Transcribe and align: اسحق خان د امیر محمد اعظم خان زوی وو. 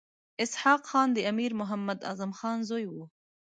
اسحق 0.43 0.81
خان 0.89 1.07
د 1.13 1.17
امیر 1.31 1.51
محمد 1.61 1.97
اعظم 2.09 2.31
خان 2.39 2.57
زوی 2.69 2.85
وو. 2.89 3.03